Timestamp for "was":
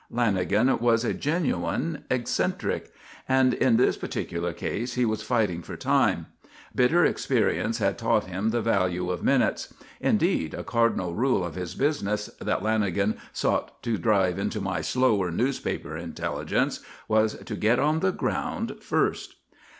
0.81-1.05, 5.05-5.21, 17.07-17.35